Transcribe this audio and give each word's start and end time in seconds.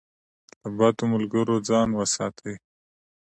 له 0.61 0.69
بدو 0.77 1.03
ملګرو 1.13 1.55
ځان 1.69 1.87
وساتئ. 1.93 2.55